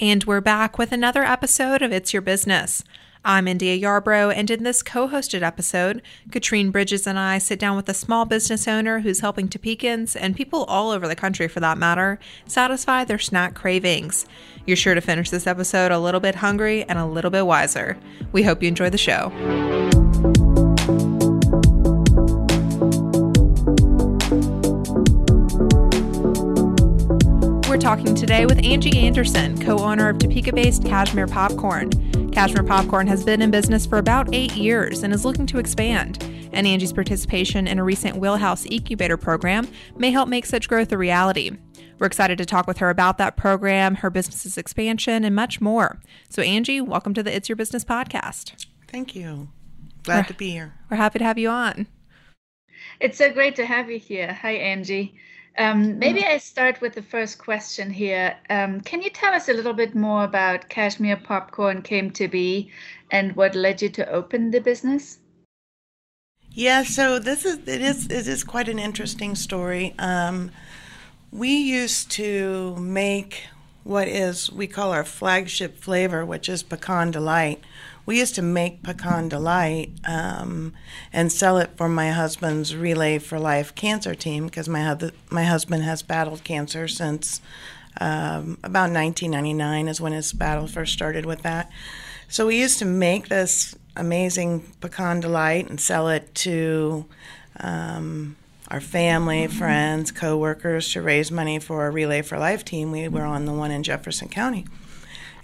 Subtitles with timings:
[0.00, 2.82] And we're back with another episode of It's Your Business.
[3.22, 6.00] I'm India Yarbrough, and in this co hosted episode,
[6.30, 10.34] Katrine Bridges and I sit down with a small business owner who's helping Topekans, and
[10.34, 14.24] people all over the country for that matter, satisfy their snack cravings.
[14.66, 17.98] You're sure to finish this episode a little bit hungry and a little bit wiser.
[18.32, 19.89] We hope you enjoy the show.
[27.80, 31.90] Talking today with Angie Anderson, co owner of Topeka based Cashmere Popcorn.
[32.30, 36.22] Cashmere Popcorn has been in business for about eight years and is looking to expand.
[36.52, 40.98] And Angie's participation in a recent Wheelhouse Incubator program may help make such growth a
[40.98, 41.52] reality.
[41.98, 46.00] We're excited to talk with her about that program, her business's expansion, and much more.
[46.28, 48.66] So, Angie, welcome to the It's Your Business podcast.
[48.88, 49.48] Thank you.
[50.02, 50.74] Glad we're, to be here.
[50.90, 51.86] We're happy to have you on.
[53.00, 54.34] It's so great to have you here.
[54.34, 55.14] Hi, Angie.
[55.58, 58.36] Um, maybe I start with the first question here.
[58.48, 62.70] Um, can you tell us a little bit more about Cashmere Popcorn came to be
[63.10, 65.18] and what led you to open the business?
[66.52, 69.94] Yeah, so this is it is it is quite an interesting story.
[69.98, 70.50] Um,
[71.30, 73.44] we used to make
[73.84, 77.62] what is we call our flagship flavor, which is pecan delight,
[78.10, 80.72] we used to make pecan delight um,
[81.12, 85.44] and sell it for my husband's Relay for Life cancer team because my hu- my
[85.44, 87.40] husband has battled cancer since
[88.00, 91.70] um, about 1999 is when his battle first started with that.
[92.26, 97.06] So we used to make this amazing pecan delight and sell it to
[97.60, 98.34] um,
[98.66, 102.90] our family, friends, coworkers to raise money for a Relay for Life team.
[102.90, 104.66] We were on the one in Jefferson County,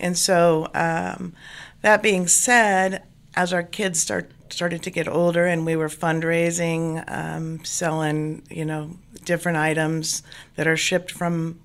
[0.00, 1.32] and so um,
[1.82, 3.02] that being said,
[3.34, 8.64] as our kids start started to get older and we were fundraising, um, selling, you
[8.64, 8.90] know,
[9.24, 10.22] different items
[10.54, 11.58] that are shipped from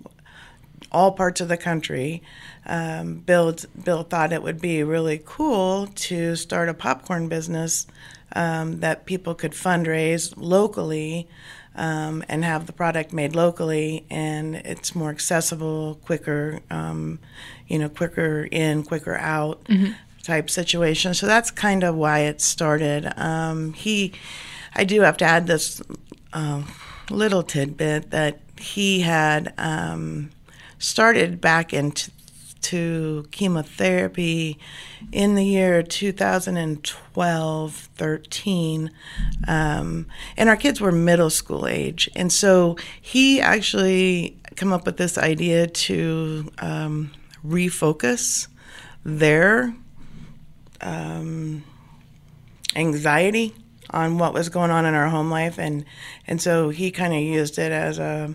[0.91, 2.21] all parts of the country.
[2.65, 7.87] Um, Bill Bill thought it would be really cool to start a popcorn business
[8.35, 11.27] um, that people could fundraise locally
[11.75, 17.19] um, and have the product made locally, and it's more accessible, quicker, um,
[17.67, 19.63] you know, quicker in, quicker out.
[19.65, 21.13] Mm-hmm type situation.
[21.13, 23.11] So that's kind of why it started.
[23.17, 24.13] Um, he,
[24.75, 25.81] I do have to add this
[26.33, 26.63] uh,
[27.09, 30.29] little tidbit that he had um,
[30.79, 32.11] started back into
[32.61, 34.57] to chemotherapy
[35.11, 38.91] in the year 2012 13
[39.47, 40.05] um,
[40.37, 45.17] and our kids were middle school age and so he actually come up with this
[45.17, 47.11] idea to um,
[47.45, 48.47] refocus
[49.03, 49.73] their
[50.81, 51.63] um,
[52.75, 53.53] anxiety
[53.89, 55.85] on what was going on in our home life, and
[56.27, 58.33] and so he kind of used it as a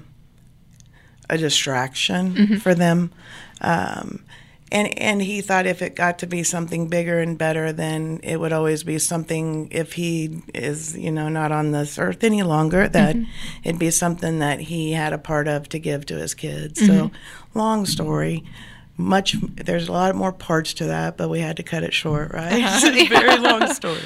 [1.29, 2.57] a distraction mm-hmm.
[2.57, 3.13] for them.
[3.61, 4.25] Um,
[4.73, 8.41] and and he thought if it got to be something bigger and better, then it
[8.41, 9.69] would always be something.
[9.71, 13.31] If he is, you know, not on this earth any longer, that mm-hmm.
[13.63, 16.81] it'd be something that he had a part of to give to his kids.
[16.81, 16.97] Mm-hmm.
[16.97, 17.11] So,
[17.55, 18.45] long story
[18.99, 22.33] much there's a lot more parts to that but we had to cut it short
[22.33, 22.81] right uh-huh.
[22.83, 24.01] it's a very long story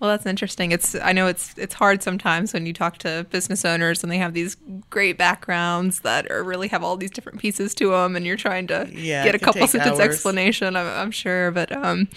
[0.00, 3.64] well that's interesting it's i know it's it's hard sometimes when you talk to business
[3.64, 4.56] owners and they have these
[4.88, 8.66] great backgrounds that are really have all these different pieces to them and you're trying
[8.66, 10.14] to yeah, get a couple sentence hours.
[10.14, 12.08] explanation I'm, I'm sure but um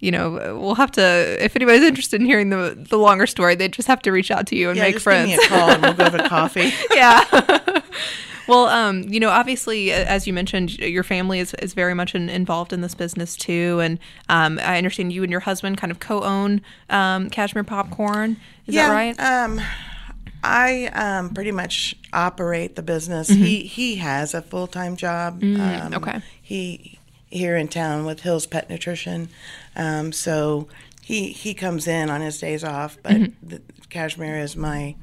[0.00, 1.42] you know, we'll have to.
[1.42, 4.46] If anybody's interested in hearing the the longer story, they just have to reach out
[4.48, 5.30] to you and yeah, make friends.
[5.30, 6.72] Give me a call and we'll go to coffee.
[6.94, 7.24] yeah.
[8.46, 12.28] Well, um, you know, obviously, as you mentioned, your family is, is very much in,
[12.28, 13.98] involved in this business too, and
[14.28, 16.60] um, I understand you and your husband kind of co-own
[16.90, 18.36] um, Cashmere Popcorn.
[18.66, 19.20] Is yeah, that right?
[19.20, 19.60] Um,
[20.42, 23.30] I um, pretty much operate the business.
[23.30, 23.42] Mm-hmm.
[23.42, 25.40] He he has a full time job.
[25.40, 26.20] Mm, um, okay.
[26.40, 26.98] He
[27.30, 29.28] here in town with Hills Pet Nutrition,
[29.74, 30.68] um, so
[31.02, 32.98] he he comes in on his days off.
[33.02, 33.48] But mm-hmm.
[33.48, 34.94] the, Cashmere is my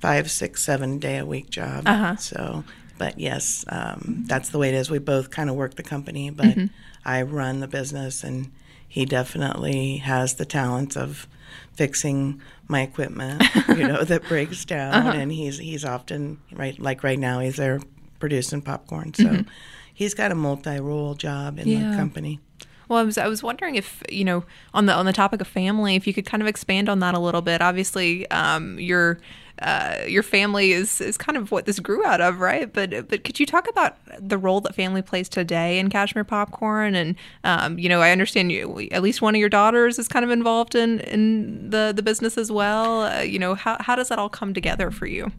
[0.00, 1.84] five, six, seven day a week job.
[1.86, 2.16] Uh-huh.
[2.16, 2.64] So,
[2.98, 4.90] but yes, um, that's the way it is.
[4.90, 6.66] We both kind of work the company, but mm-hmm.
[7.04, 8.50] I run the business, and
[8.86, 11.26] he definitely has the talents of
[11.74, 14.94] fixing my equipment, you know, that breaks down.
[14.94, 15.10] Uh-huh.
[15.10, 17.80] And he's he's often right, like right now, he's there
[18.18, 19.14] producing popcorn.
[19.14, 19.24] So.
[19.24, 19.48] Mm-hmm.
[19.94, 21.90] he's got a multi-role job in Yeah.
[21.90, 22.40] the company.
[22.88, 25.46] Well, I was I was wondering if you know on the on the topic of
[25.48, 27.60] family, if you could kind of expand on that a little bit.
[27.60, 29.18] Obviously, um, your
[29.62, 32.72] uh, your family is is kind of what this grew out of, right?
[32.72, 36.94] But but could you talk about the role that family plays today in Cashmere Popcorn?
[36.94, 40.24] And um, you know, I understand you at least one of your daughters is kind
[40.24, 43.02] of involved in in the the business as well.
[43.02, 45.32] Uh, you know, how how does that all come together for you?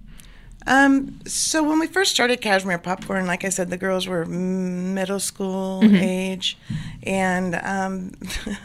[0.67, 5.19] Um, so when we first started Cashmere Popcorn, like I said, the girls were middle
[5.19, 5.95] school Mm-hmm.
[5.95, 6.57] age,
[7.03, 8.11] and um,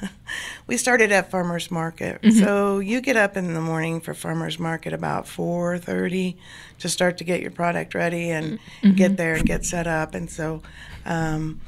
[0.67, 2.21] we started at farmers market.
[2.23, 2.39] Mm-hmm.
[2.45, 6.37] So you get up in the morning for farmers market about four thirty
[6.81, 8.97] to start to get your product ready and Mm-hmm.
[8.97, 10.15] get there and get set up.
[10.15, 10.63] And so.
[11.07, 11.61] Um,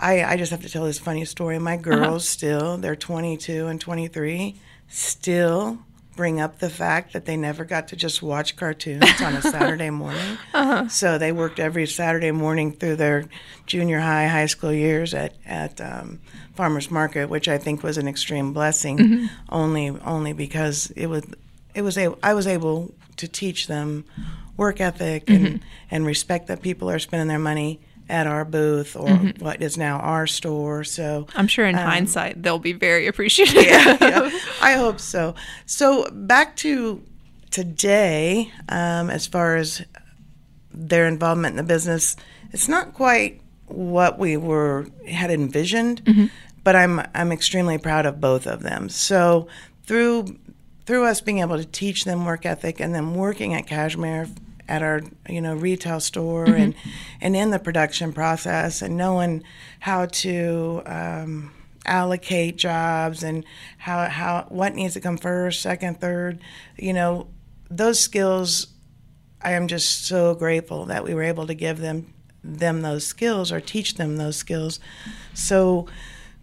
[0.00, 1.58] I, I just have to tell this funny story.
[1.58, 4.54] My girls still, they're 22 and 23,
[4.86, 5.80] still
[6.18, 9.88] bring up the fact that they never got to just watch cartoons on a Saturday
[9.88, 10.18] morning.
[10.52, 10.88] Uh-huh.
[10.88, 13.26] So they worked every Saturday morning through their
[13.66, 16.18] junior high, high school years at, at um,
[16.56, 19.26] Farmers Market, which I think was an extreme blessing, mm-hmm.
[19.50, 21.24] only only because it was
[21.74, 24.04] it was a, I was able to teach them
[24.56, 25.68] work ethic and, mm-hmm.
[25.92, 29.44] and respect that people are spending their money at our booth or mm-hmm.
[29.44, 30.84] what is now our store.
[30.84, 33.62] So I'm sure in um, hindsight they'll be very appreciative.
[33.62, 35.34] yeah, yeah, I hope so.
[35.66, 37.02] So back to
[37.50, 39.82] today, um, as far as
[40.72, 42.16] their involvement in the business,
[42.52, 46.26] it's not quite what we were had envisioned, mm-hmm.
[46.64, 48.88] but I'm I'm extremely proud of both of them.
[48.88, 49.48] So
[49.84, 50.38] through
[50.86, 54.28] through us being able to teach them work ethic and then working at Cashmere
[54.68, 56.74] at our you know retail store and
[57.20, 59.42] and in the production process and knowing
[59.80, 61.50] how to um,
[61.86, 63.44] allocate jobs and
[63.78, 66.40] how how what needs to come first, second, third,
[66.76, 67.28] you know,
[67.70, 68.68] those skills.
[69.40, 72.12] I am just so grateful that we were able to give them
[72.42, 74.80] them those skills or teach them those skills.
[75.32, 75.86] So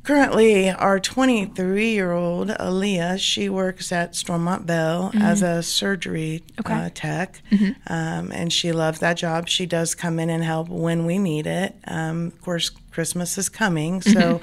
[0.05, 6.89] currently, our 23 year old Aaliyah, she works at Stormont Vail as a surgery uh,
[6.93, 7.41] tech,
[7.87, 9.49] um, and she loves that job.
[9.49, 11.75] She does come in and help when we need it.
[11.87, 14.41] Um, of course, Christmas is coming, so.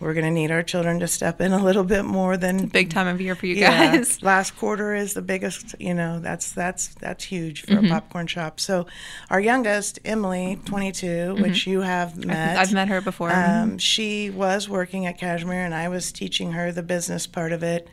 [0.00, 2.90] We're going to need our children to step in a little bit more than Big
[2.90, 4.22] time of year for you yeah, guys.
[4.22, 5.74] last quarter is the biggest.
[5.80, 7.86] You know, that's that's that's huge for Mm-hmm.
[7.86, 8.60] a popcorn shop.
[8.60, 8.86] So,
[9.30, 12.36] our youngest, Emily, 22, which you have met.
[12.50, 12.58] Mm-hmm.
[12.60, 13.32] I've met her before.
[13.32, 17.62] Um, she was working at Cashmere, and I was teaching her the business part of
[17.62, 17.88] it.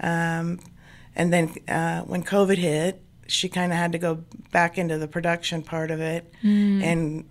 [0.00, 0.60] Um,
[1.16, 4.22] and then uh, when COVID hit, she kind of had to go
[4.52, 6.82] back into the production part of it, Mm.
[6.82, 7.24] and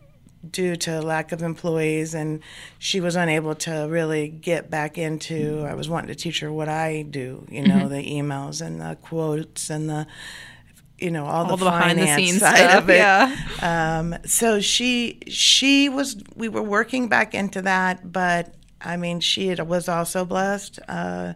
[0.51, 2.41] due to lack of employees, and
[2.79, 5.65] she was unable to really get back into.
[5.67, 7.89] I was wanting to teach her what I do, you know, Mm-hmm.
[7.89, 10.07] the emails and the quotes and the.
[10.97, 12.83] You know all, all the, the behind the scenes side stuff.
[12.83, 12.95] of it.
[12.95, 13.35] Yeah.
[13.61, 19.53] Um, so she she was we were working back into that, but I mean she
[19.55, 20.79] was also blessed.
[20.87, 21.33] Uh,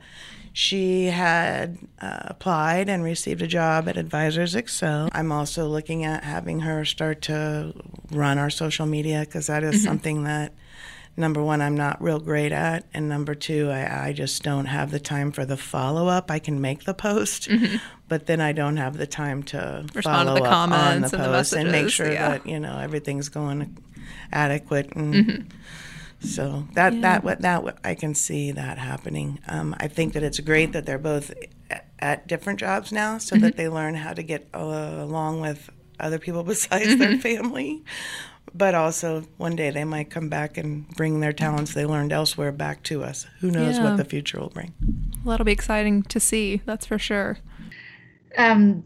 [0.59, 5.07] she had uh, applied and received a job at Advisors Excel.
[5.13, 7.73] I'm also looking at having her start to
[8.11, 10.51] run our social media because that is something that
[11.15, 14.91] number one I'm not real great at, and number two I, I just don't have
[14.91, 16.29] the time for the follow up.
[16.29, 17.47] I can make the post,
[18.09, 19.97] but then I don't have the time to Mm-hmm.
[19.97, 22.31] Respond to follow the up on the and the post and make sure yeah.
[22.31, 23.77] that you know everything's going
[24.33, 25.53] adequate and
[26.19, 29.39] so that that what that I can see that happening.
[29.47, 31.33] Um, I think that it's great that they're both
[31.99, 36.19] at different jobs now, so that they learn how to get uh, along with other
[36.19, 37.83] people besides their family.
[38.53, 42.51] But also, one day they might come back and bring their talents they learned elsewhere
[42.51, 43.27] back to us.
[43.41, 43.83] Who knows Yeah.
[43.83, 44.73] what the future will bring?
[45.23, 46.61] Well, that'll be exciting to see.
[46.65, 47.37] That's for sure.
[48.37, 48.83] Um,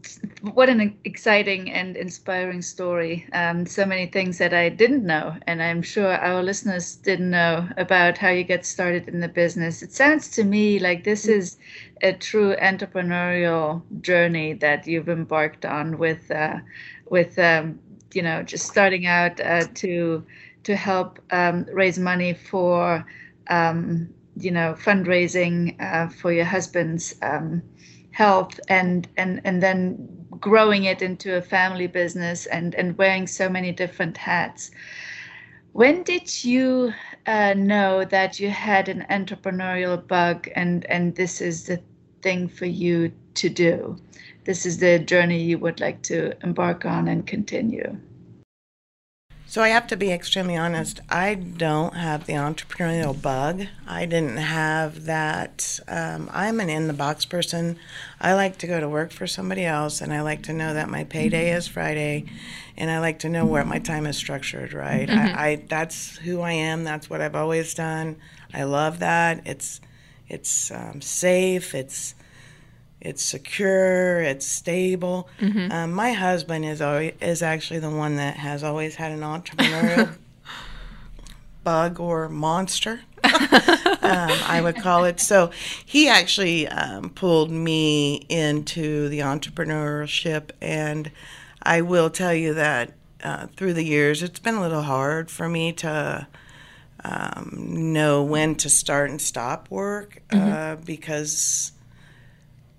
[0.54, 3.28] what an exciting and inspiring story.
[3.34, 7.68] Um, so many things that I didn't know, and I'm sure our listeners didn't know
[7.78, 9.84] about how you get started in the business.
[9.84, 11.58] It sounds to me like this is
[12.02, 16.60] a true entrepreneurial journey that you've embarked on with, uh,
[17.10, 17.80] with um,
[18.14, 20.26] you know, just starting out uh, to
[20.64, 23.06] to help um, raise money for,
[23.50, 27.14] um, you know, fundraising uh, for your husband's.
[28.14, 33.50] Health and and and then growing it into a family business and and wearing so
[33.50, 34.72] many different hats.
[35.74, 36.94] When did you
[37.26, 41.82] uh, know that you had an entrepreneurial bug and and this is the
[42.22, 43.98] thing for you to do?
[44.46, 47.98] This is the journey you would like to embark on and continue
[49.54, 51.00] So I have to be extremely honest.
[51.12, 53.68] I don't have the entrepreneurial bug.
[53.86, 55.80] I didn't have that.
[55.88, 57.78] Um, I'm an in the box person.
[58.20, 60.90] I like to go to work for somebody else, and I like to know that
[60.90, 62.26] my payday is Friday,
[62.78, 64.74] and I like to know where my time is structured.
[64.74, 65.08] Right?
[65.08, 66.84] I, I that's who I am.
[66.84, 68.16] That's what I've always done.
[68.56, 69.46] I love that.
[69.46, 69.82] It's
[70.28, 71.76] it's um, safe.
[71.76, 72.16] It's
[73.04, 75.28] it's secure, it's stable.
[75.72, 80.16] Um, my husband is always, is actually the one that has always had an entrepreneurial
[81.66, 83.02] bug or monster.
[83.24, 85.20] um, I would call it.
[85.20, 85.52] So
[85.86, 91.12] he actually um, pulled me into the entrepreneurship, and
[91.62, 95.50] I will tell you that uh, through the years, it's been a little hard for
[95.50, 96.26] me to
[97.04, 101.74] um, know when to start and stop work uh, because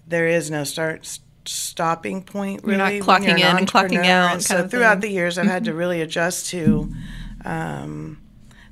[0.06, 4.06] there is no start stopping point Really, You're not clocking you're an in and clocking
[4.06, 6.92] out so throughout the years, I've had to really adjust to.
[7.44, 8.20] Um,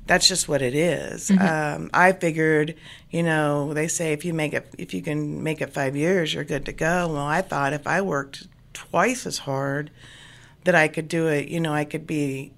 [0.05, 1.31] that's just what it is.
[1.31, 2.75] Um, I figured,
[3.09, 6.33] you know, they say if you make it, if you can make it five years,
[6.33, 7.07] you're good to go.
[7.07, 9.91] Well, I thought if I worked twice as hard,
[10.65, 11.47] that I could do it.
[11.47, 12.51] You know, I could be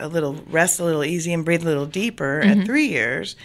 [0.00, 3.36] a little rest a little easy and breathe a little deeper at three years.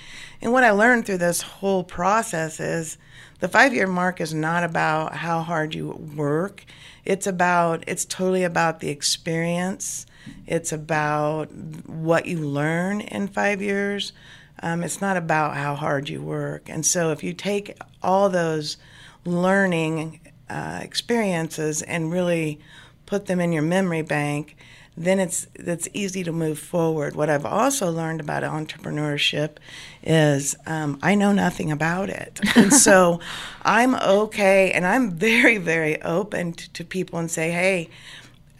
[0.42, 2.98] And what I learned through this whole process is
[3.44, 6.64] the five year mark is not about how hard you work.
[7.04, 10.06] It's about it's totally about the experience.
[10.48, 11.52] It's about
[11.86, 14.14] what you learn in five years.
[14.62, 16.70] Um, it's not about how hard you work.
[16.70, 18.78] And so if you take all those
[19.26, 22.62] learning uh, experiences and really
[23.06, 24.56] put them in your memory bank,
[24.96, 27.16] then it's it's easy to move forward.
[27.16, 29.58] What I've also learned about entrepreneurship
[30.04, 33.20] is um, I know nothing about it, and so
[33.64, 37.90] I'm okay, and I'm very very open to, to people and say, hey.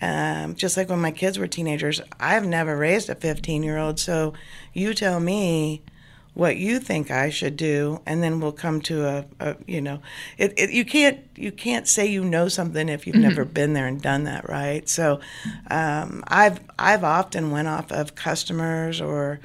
[0.02, 4.02] Um, just like when my kids were teenagers, I've never raised a 15 year old.
[4.02, 4.34] So
[4.74, 5.82] you tell me
[6.34, 10.02] what you think I should do, and then we'll come to a, a you know,
[10.38, 13.86] it, it, you can't you can't say you know something if you've never been there
[13.88, 14.88] and done that, right?
[14.90, 15.20] So,
[15.70, 19.40] um, I've I've often went off of customers or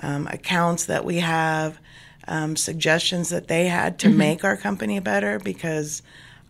[0.00, 1.78] um, accounts that we have,
[2.28, 6.02] um, suggestions that they had to make our company better because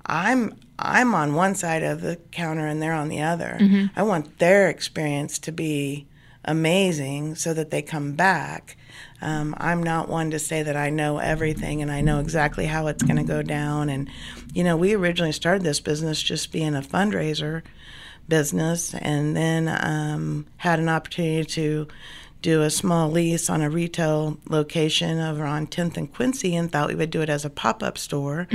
[0.05, 3.59] I'm I'm on one side of the counter and they're on the other.
[3.95, 6.07] I want their experience to be
[6.45, 8.77] amazing so that they come back.
[9.23, 12.87] Um, I'm not one to say that I know everything and I know exactly how
[12.87, 13.89] it's going to go down.
[13.89, 14.11] And,
[14.53, 17.63] you know, we originally started this business just being a fundraiser
[18.29, 21.89] business and then um, had an opportunity to
[22.43, 26.89] do a small lease on a retail location over on 10th and Quincy and thought
[26.89, 28.47] we would do it as a pop up store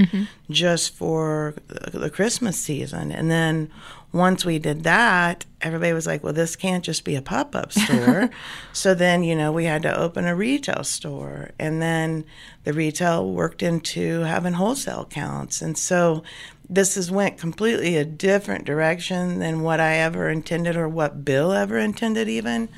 [0.50, 3.12] just for the Christmas season.
[3.12, 3.70] And then
[4.14, 7.72] once we did that, everybody was like, well, this can't just be a pop up
[7.84, 8.30] store.
[8.74, 11.52] so then, you know, we had to open a retail store.
[11.58, 12.26] And then
[12.64, 15.62] the retail worked into having wholesale accounts.
[15.62, 16.24] And so
[16.70, 21.52] this has went completely a different direction than what I ever intended or what Bill
[21.52, 22.70] ever intended, even.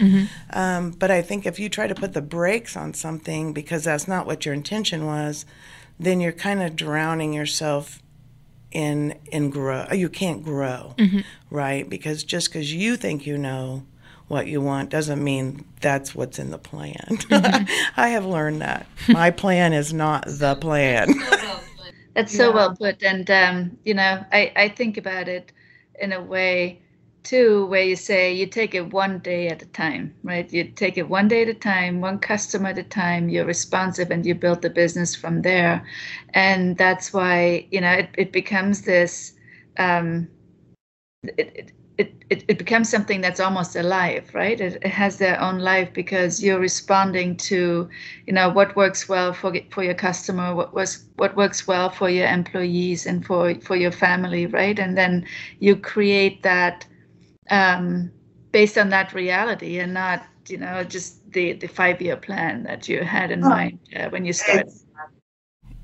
[0.51, 4.07] Um, but I think if you try to put the brakes on something because that's
[4.07, 5.45] not what your intention was,
[5.99, 7.99] then you're kind of drowning yourself
[8.73, 9.87] in in grow.
[9.91, 10.95] You can't grow,
[11.49, 11.89] right?
[11.89, 13.85] Because just because you think you know
[14.27, 17.17] what you want doesn't mean that's what's in the plan.
[17.97, 21.13] I have learned that my plan is not the plan.
[22.15, 23.01] That's so well put.
[23.01, 25.51] And, um, you know, I, I think about it
[25.99, 26.82] in a way
[27.23, 30.51] too, where you say you take it one day at a time, right?
[30.51, 34.11] You take it one day at a time, one customer at a time, you're responsive
[34.11, 35.85] and you build the business from there.
[36.33, 39.33] And that's why, you know, it, it becomes this,
[39.77, 40.27] um,
[41.23, 44.59] it, it, it, it, becomes something that's almost alive, right?
[44.59, 47.87] It, it has their own life because you're responding to,
[48.25, 52.09] you know, what works well for for your customer, what was what works well for
[52.09, 54.79] your employees and for for your family, right?
[54.79, 55.25] And then
[55.59, 56.85] you create that
[57.49, 58.11] um,
[58.51, 62.87] based on that reality and not, you know, just the the five year plan that
[62.87, 64.71] you had in mind uh, when you started.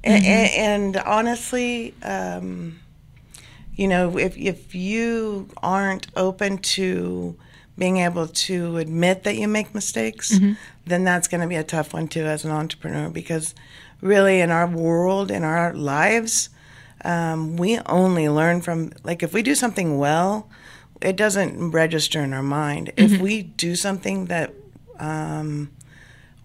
[0.04, 2.80] A- a- and, honestly, um,
[3.76, 7.36] you know, if if you aren't open to
[7.78, 10.38] being able to admit that you make mistakes,
[10.86, 13.56] then that's going to be a tough one too as an entrepreneur because
[14.02, 16.50] really in our world, in our lives,
[17.06, 20.50] um, we only learn from like if we do something well,
[21.02, 22.92] it doesn't register in our mind.
[22.98, 24.54] If we do something that
[25.00, 25.72] um,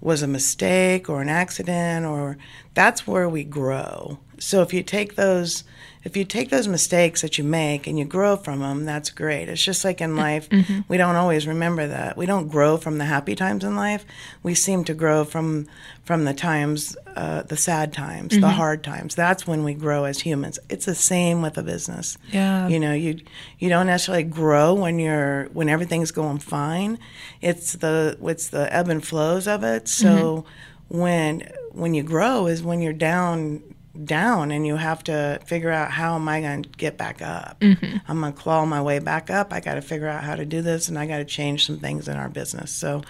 [0.01, 2.37] was a mistake or an accident or
[2.75, 5.65] that's where we grow so if you take those
[6.05, 9.49] if you take those mistakes that you make and you grow from them, that's great.
[9.49, 10.81] It's just like in life, mm-hmm.
[10.87, 12.19] we don't always remember that.
[12.19, 14.05] We don't grow from the happy times in life.
[14.43, 15.67] We seem to grow from
[16.05, 18.43] from the times, uh, the sad times, mm-hmm.
[18.43, 19.15] the hard times.
[19.15, 20.59] That's when we grow as humans.
[20.69, 22.19] It's the same with a business.
[22.31, 22.69] Yeah.
[22.69, 23.21] You know, you
[23.59, 26.99] you don't necessarily grow when you're when everything's going fine.
[27.41, 29.89] It's the it's the ebb and flows of it.
[29.89, 30.45] So
[30.91, 30.99] mm-hmm.
[30.99, 33.63] when when you grow is when you're down
[34.03, 37.61] down and you have to figure out how am I going to get back up.
[37.61, 37.99] Mm-hmm.
[38.09, 39.53] I'm going to claw my way back up.
[39.53, 41.79] I got to figure out how to do this and I got to change some
[41.79, 42.73] things in our business.
[42.73, 43.03] So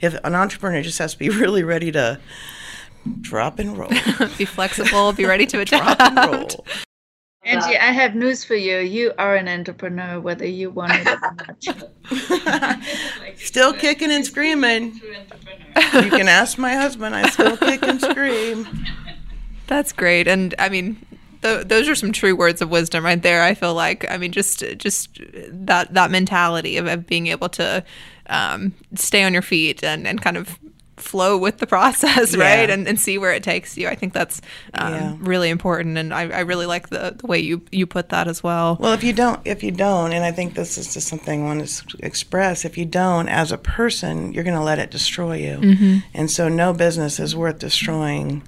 [0.00, 2.18] if an entrepreneur just has to be really ready to
[3.20, 3.88] drop and roll.
[4.38, 6.56] be flexible, be ready to adapt.
[7.42, 7.64] Drop and roll.
[7.64, 8.78] Angie, I have news for you.
[8.78, 11.20] You are an entrepreneur, whether you want it or
[12.46, 12.80] not.
[13.36, 15.00] still kicking and screaming.
[15.94, 17.14] You can ask my husband.
[17.14, 18.66] I still kick and scream.
[19.66, 20.26] That's great.
[20.26, 20.96] And I mean,
[21.42, 23.42] th- those are some true words of wisdom right there.
[23.42, 27.84] I feel like, I mean, just just that that mentality of, of being able to
[28.26, 30.58] um, stay on your feet and, and kind of
[31.00, 32.42] flow with the process, yeah.
[32.42, 32.70] right?
[32.70, 33.88] And, and see where it takes you.
[33.88, 34.40] I think that's
[34.74, 35.16] um, yeah.
[35.20, 38.42] really important, and I, I really like the, the way you you put that as
[38.42, 38.76] well.
[38.80, 41.44] Well, if you don't, if you don't, and I think this is just something I
[41.44, 42.64] want to express.
[42.64, 45.98] If you don't, as a person, you're going to let it destroy you, mm-hmm.
[46.14, 48.42] and so no business is worth destroying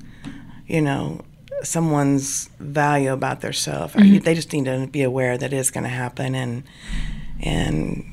[0.72, 1.20] you know,
[1.62, 3.92] someone's value about their self.
[3.92, 4.24] Mm-hmm.
[4.24, 6.64] They just need to be aware that it's going to happen and
[7.40, 8.11] and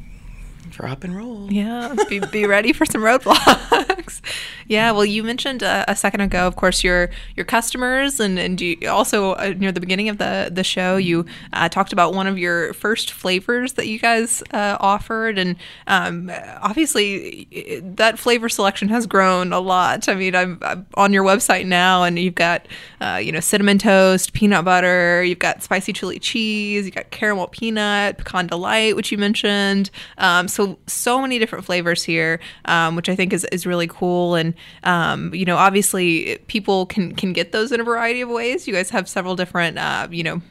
[0.80, 1.52] drop and roll.
[1.52, 4.22] Yeah, be, be ready for some roadblocks.
[4.68, 8.62] yeah, well, you mentioned a, a, second ago, of course, your your customers, and and
[8.62, 12.28] you also uh, near the beginning of the the show, you uh, talked about one
[12.28, 15.58] of your first flavors that you guys uh, offered, and
[15.88, 16.32] um,
[16.62, 20.08] obviously that flavor selection has grown a lot.
[20.08, 22.66] I mean, I'm, I'm on your website now, and you've got
[23.02, 27.48] uh, you know cinnamon toast, peanut butter, you've got spicy chili cheese, you got caramel
[27.48, 29.92] peanut, pecan delight, which you mentioned.
[30.18, 34.36] Um, so so many different flavors here, um, which I think is, is really cool.
[34.36, 38.68] And um, you know, obviously, people can can get those in a variety of ways.
[38.68, 40.42] You guys have several different, uh, you know,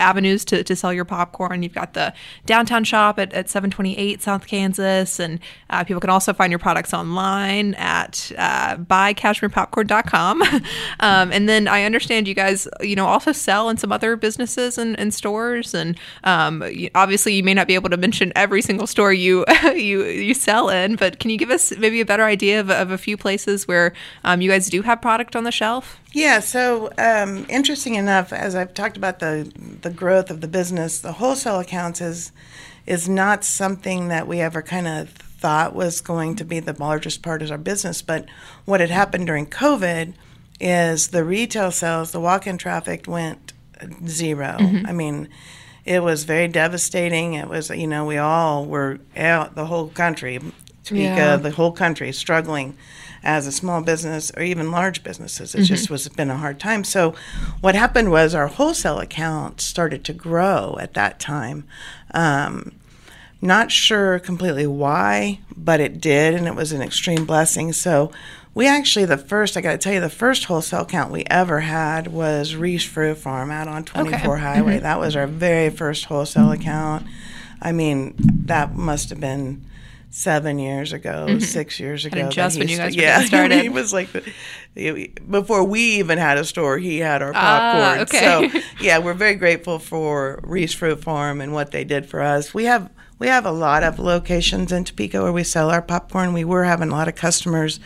[0.00, 1.62] avenues to, to sell your popcorn.
[1.62, 2.12] You've got the
[2.46, 6.94] downtown shop at, at 728 South Kansas, and uh, people can also find your products
[6.94, 10.42] online at uh, buycashmerepopcorn.com.
[11.00, 14.78] um, and then I understand you guys, you know, also sell in some other businesses
[14.78, 15.74] and, and stores.
[15.74, 16.62] And um,
[16.94, 20.68] obviously, you may not be able to mention every single store you you you sell
[20.68, 23.68] in, but can you give us maybe a better idea of, of a few places
[23.68, 23.92] where
[24.24, 26.00] um, you guys do have product on the shelf?
[26.12, 31.00] Yeah, so um, interesting enough, as I've talked about the the growth of the business,
[31.00, 32.32] the wholesale accounts is
[32.86, 37.22] is not something that we ever kind of thought was going to be the largest
[37.22, 38.00] part of our business.
[38.00, 38.26] But
[38.64, 40.14] what had happened during COVID
[40.58, 43.52] is the retail sales, the walk-in traffic went
[44.06, 44.86] 0 mm-hmm.
[44.86, 45.28] I mean,
[45.84, 47.34] it was very devastating.
[47.34, 50.38] It was, you know, we all were out, the whole country,
[50.84, 51.36] Topeka, yeah.
[51.36, 52.76] the whole country struggling
[53.22, 55.54] as a small business or even large businesses.
[55.54, 55.66] It mm-hmm.
[55.66, 56.84] just was been a hard time.
[56.84, 57.14] So
[57.60, 61.64] what happened was our wholesale account started to grow at that time.
[62.12, 62.72] Um,
[63.40, 67.72] not sure completely why, but it did, and it was an extreme blessing.
[67.72, 68.10] So
[68.54, 71.60] we actually the first I got to tell you the first wholesale account we ever
[71.60, 74.42] had was Reese Fruit Farm out on 24 okay.
[74.42, 74.74] Highway.
[74.74, 74.82] Mm-hmm.
[74.82, 77.06] That was our very first wholesale account.
[77.62, 79.64] I mean, that must have been
[80.10, 81.38] seven years ago, mm-hmm.
[81.40, 82.28] six years ago.
[82.30, 83.62] just when you guys yeah, started.
[83.62, 84.08] he was like,
[84.74, 87.98] the, before we even had a store, he had our popcorn.
[87.98, 88.50] Ah, okay.
[88.50, 92.54] So yeah, we're very grateful for Reese Fruit Farm and what they did for us.
[92.54, 96.32] We have we have a lot of locations in Topeka where we sell our popcorn.
[96.32, 97.80] We were having a lot of customers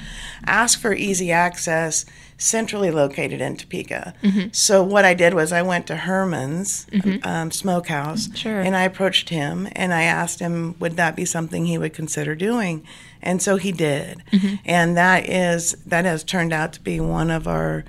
[0.44, 2.04] ask for easy access
[2.42, 4.14] centrally located in Topeka.
[4.22, 4.48] Mm-hmm.
[4.52, 7.26] So what I did was I went to Herman's mm-hmm.
[7.26, 8.60] um, Smokehouse, sure.
[8.60, 12.34] and I approached him and I asked him would that be something he would consider
[12.34, 12.84] doing,
[13.22, 14.56] and so he did, mm-hmm.
[14.64, 17.84] and that is that has turned out to be one of our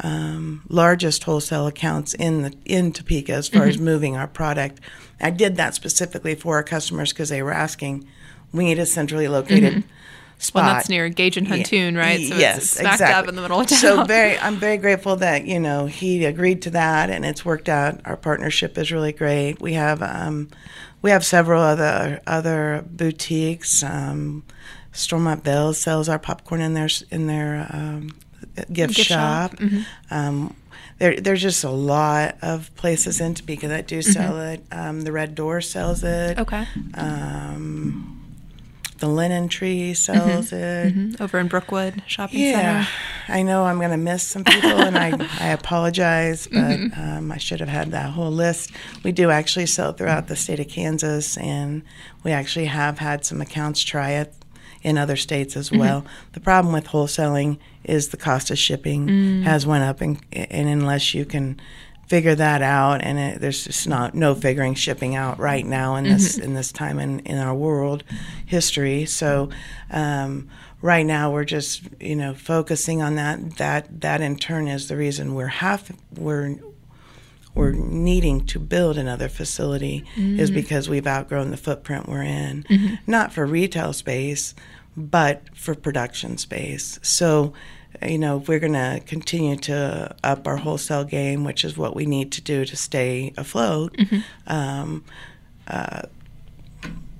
[0.00, 3.84] um, largest wholesale accounts in the in Topeka as far as mm-hmm.
[3.86, 4.80] moving our product.
[5.20, 8.06] I did that specifically for our customers because they were asking.
[8.52, 9.90] We need a centrally located mm-hmm
[10.38, 10.64] spot.
[10.64, 11.98] Well, that's near Gage and Huntoon, yeah.
[11.98, 12.26] right?
[12.26, 13.14] So yes, smack exactly.
[13.14, 13.78] dab in the middle of town.
[13.78, 17.68] So very, I'm very grateful that you know he agreed to that, and it's worked
[17.68, 18.00] out.
[18.04, 19.60] Our partnership is really great.
[19.60, 20.48] We have um,
[21.02, 23.82] we have several other other boutiques.
[23.82, 24.44] Um,
[24.92, 28.16] Stormont Vail sells our popcorn in their in their um,
[28.72, 29.52] gift, gift, shop.
[29.52, 29.60] shop.
[29.60, 29.80] Mm-hmm.
[30.10, 30.56] Um,
[30.98, 34.54] there, there's just a lot of places in Topeka that do sell mm-hmm.
[34.54, 34.64] it.
[34.72, 36.38] Um, the Red Door sells it.
[36.38, 36.66] Okay.
[36.94, 38.15] Um,
[38.98, 40.94] the Linen Tree sells it.
[40.94, 41.20] Mhm.
[41.20, 42.88] Over in Brookwood Shopping Yeah, Center.
[43.28, 45.08] I know I'm going to miss some people, and I,
[45.40, 48.70] I apologize, but um, I should have had that whole list.
[49.02, 51.82] We do actually sell throughout the state of Kansas, and
[52.24, 54.32] we actually have had some accounts try it
[54.82, 56.04] in other states as well.
[56.32, 61.12] The problem with wholesaling is the cost of shipping has went up, and, and unless
[61.14, 61.60] you can
[62.06, 65.70] figure that out, and it, there's just not no figuring shipping out right mm-hmm.
[65.70, 66.44] now in this mm-hmm.
[66.44, 68.04] in this time in, in our world
[68.44, 69.04] history.
[69.06, 69.50] So.
[69.90, 70.48] Um,
[70.82, 74.96] right now we're just you know focusing on that that that in turn is the
[74.96, 76.54] reason we're half we're
[77.54, 80.54] we're needing to build another facility is mm-hmm.
[80.54, 82.66] because we've outgrown the footprint we're in.
[83.06, 84.54] Not for retail space
[84.96, 86.98] but for production space.
[87.02, 87.52] So
[88.02, 92.06] you know we're going to continue to up our wholesale game which is what we
[92.06, 93.96] need to do to stay afloat.
[93.96, 94.20] Mm-hmm.
[94.46, 95.04] Um,
[95.66, 96.02] uh,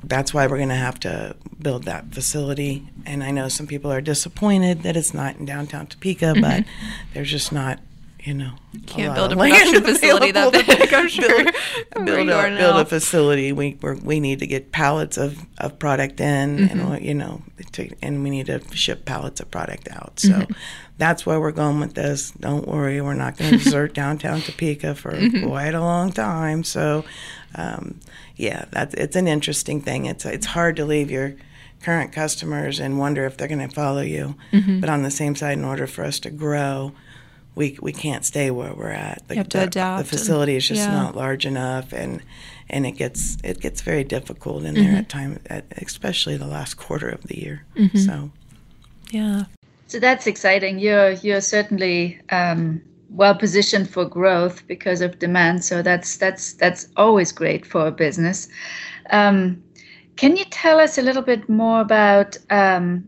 [0.07, 2.89] that's why we're going to have to build that facility.
[3.05, 6.41] And I know some people are disappointed that it's not in downtown Topeka, mm-hmm.
[6.41, 6.65] but
[7.12, 7.81] there's just not,
[8.27, 8.53] you know,
[8.87, 11.45] Can't lot build a production facility that big, I'm sure,
[11.95, 13.53] Build, build, a, build a facility.
[13.53, 16.81] We we're, we need to get pallets of, of product in, Mm-hmm.
[16.93, 20.21] and you know, to, and we need to ship pallets of product out.
[20.21, 20.31] So.
[20.31, 20.53] Mm-hmm.
[20.99, 22.31] That's where we're going with this.
[22.41, 25.47] Don't worry, we're not going to desert downtown Topeka for Mm-hmm.
[25.47, 26.65] quite a long time.
[26.65, 27.05] So,
[27.55, 28.01] um,
[28.37, 30.07] yeah, that's it's an interesting thing.
[30.07, 31.35] It's it's hard to leave your
[31.83, 34.37] current customers and wonder if they're going to follow you.
[34.53, 34.81] Mm-hmm.
[34.81, 36.93] But on the same side, in order for us to grow,
[37.57, 39.27] we we can't stay where we're at.
[39.27, 40.92] The, You have to the- adapt The and- facility is just yeah.
[40.92, 42.23] not large enough, and
[42.71, 44.85] and it gets it gets very difficult in Mm-hmm.
[44.85, 47.64] there at time, at, especially the last quarter of the year.
[47.77, 47.99] Mm-hmm.
[47.99, 48.31] So.
[49.11, 49.45] Yeah.
[49.88, 50.79] So that's exciting.
[50.79, 55.64] You're you're certainly um, well positioned for growth because of demand.
[55.64, 58.49] So that's that's that's always great for a business.
[59.11, 59.62] Um,
[60.16, 63.07] can you tell us a little bit more about um,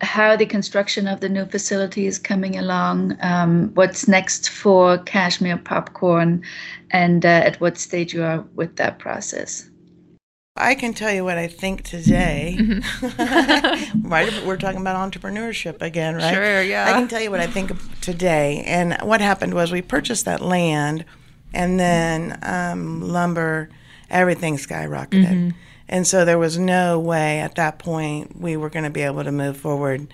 [0.00, 3.16] how the construction of the new facility is coming along?
[3.20, 6.42] Um, what's next for Cashmere Popcorn,
[6.90, 9.68] and uh, at what stage you are with that process?
[10.56, 12.56] I can tell you what I think today.
[12.64, 14.08] Mm-hmm.
[14.08, 16.32] right, we're talking about entrepreneurship again, right?
[16.32, 16.86] Sure, yeah.
[16.88, 18.62] I can tell you what I think of today.
[18.66, 21.04] And what happened was we purchased that land,
[21.52, 23.68] and then um, lumber,
[24.10, 25.26] everything skyrocketed.
[25.26, 25.58] Mm-hmm.
[25.88, 29.22] And so there was no way at that point we were going to be able
[29.24, 30.12] to move forward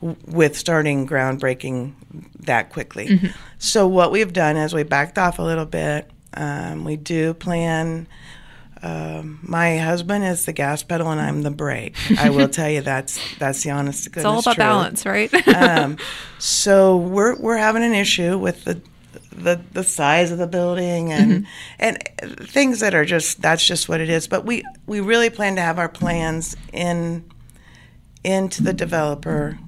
[0.00, 1.92] w- with starting groundbreaking
[2.40, 3.06] that quickly.
[3.08, 3.26] Mm-hmm.
[3.58, 6.10] So what we've done is we backed off a little bit.
[6.34, 8.06] Um, we do plan
[8.84, 11.94] um, my husband is the gas pedal and I'm the brake.
[12.18, 14.56] I will tell you that's that's the honest to goodness It's all about truth.
[14.56, 15.48] balance, right?
[15.56, 15.98] um,
[16.40, 18.80] so we're we're having an issue with the
[19.36, 21.46] the the size of the building and
[21.78, 21.98] and
[22.40, 24.28] things that are just that's just what it is.
[24.28, 27.24] But we we really plan to have our plans in
[28.24, 29.58] into the developer.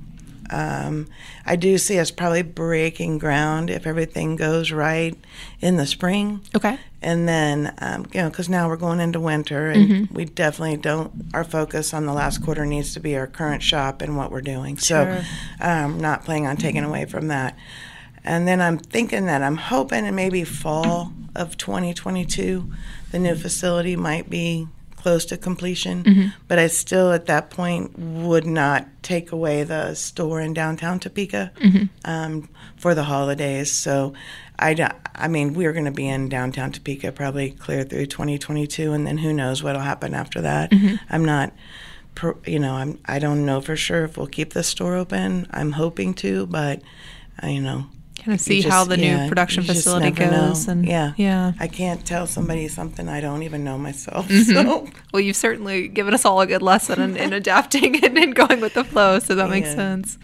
[0.50, 1.06] Um,
[1.46, 5.16] I do see us probably breaking ground if everything goes right
[5.60, 6.78] in the spring okay.
[7.00, 11.10] and then um, you know because now we're going into winter and we definitely don't
[11.32, 14.42] our focus on the last quarter needs to be our current shop and what we're
[14.42, 15.22] doing so Sure.
[15.66, 17.56] um, not planning on taking away from that
[18.24, 22.70] and then i'm thinking that i'm hoping in maybe fall of 2022
[23.10, 26.02] the new facility might be close to completion.
[26.48, 31.52] But i still at that point would not take away the store in downtown topeka
[32.06, 33.70] um, for the holidays.
[33.70, 34.14] So
[34.58, 39.06] I, I mean, we're going to be in downtown Topeka probably clear through 2022, and
[39.06, 40.72] then who knows what'll happen after that.
[41.10, 41.52] I'm not,
[42.46, 45.48] you know, I'm I don't know for sure if we'll keep the store open.
[45.50, 46.82] I'm hoping to, but
[47.42, 47.86] uh, you know,
[48.24, 50.48] Kind of see how the yeah, new production just facility never know.
[50.48, 51.52] goes, and yeah, yeah.
[51.60, 54.28] I can't tell somebody something I don't even know myself.
[54.28, 54.52] Mm-hmm.
[54.52, 58.34] So Well, you've certainly given us all a good lesson in, in adapting and, and
[58.34, 59.74] going with the flow, so that makes Yeah.
[59.74, 60.18] sense.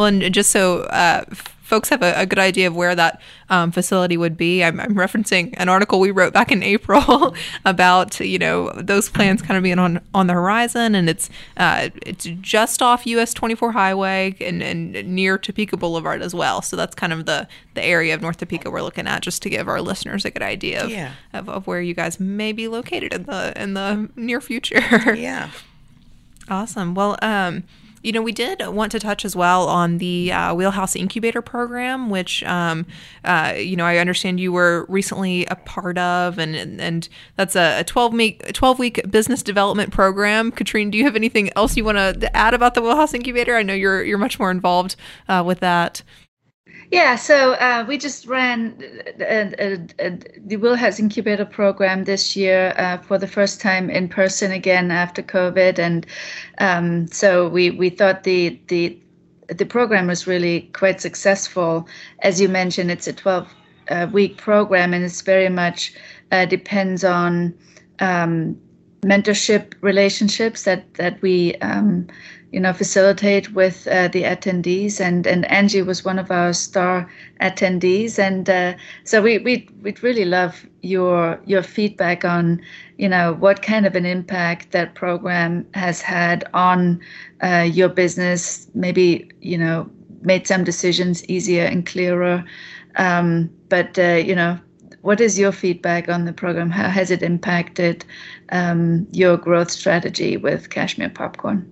[0.00, 1.24] Well, and just so uh,
[1.62, 4.94] folks have a, a good idea of where that um, facility would be, I'm, I'm
[4.94, 7.34] referencing an article we wrote back in April
[7.66, 11.90] about you know those plans kind of being on on the horizon, and it's uh,
[12.06, 16.62] it's just off US 24 Highway and, and near Topeka Boulevard as well.
[16.62, 19.50] So that's kind of the the area of North Topeka we're looking at, just to
[19.50, 21.12] give our listeners a good idea of, Yeah.
[21.34, 24.80] of, of where you guys may be located in the in the near future.
[25.14, 25.50] yeah,
[26.48, 26.94] Awesome.
[26.94, 27.64] Well, um,
[28.02, 32.08] you know, we did want to touch as well on the uh, Wheelhouse Incubator Program,
[32.08, 32.86] which, um,
[33.24, 37.56] uh, you know, I understand you were recently a part of, and and, and that's
[37.56, 40.50] a, a 12 week 12 week business development program.
[40.50, 43.56] Katrine, do you have anything else you want to add about the Wheelhouse Incubator?
[43.56, 44.96] I know you're you're much more involved
[45.28, 46.02] uh, with that.
[46.90, 48.74] Yeah, so uh, we just ran
[49.20, 54.08] uh, uh, uh, the Wheelhouse Incubator program this year uh, for the first time in
[54.08, 56.04] person again after COVID, and
[56.58, 58.98] um, so we we thought the the
[59.46, 61.86] the program was really quite successful.
[62.20, 63.54] As you mentioned, it's a 12
[63.88, 65.94] uh, week program, and it's very much
[66.48, 67.54] depends on
[68.00, 68.56] um,
[69.02, 72.06] mentorship relationships that that we um,
[72.52, 77.08] you know facilitate with uh, the attendees and and Angie was one of our star
[77.40, 82.60] attendees and uh, so we we we'd really love your your feedback on
[82.98, 87.00] you know what kind of an impact that program has had on
[87.42, 89.88] uh, your business maybe you know
[90.22, 92.44] made some decisions easier and clearer
[92.96, 94.58] um, but uh, you know
[95.02, 96.68] what is your feedback on the program?
[96.68, 98.04] How has it impacted
[98.50, 101.64] um, your growth strategy with Cashmere Popcorn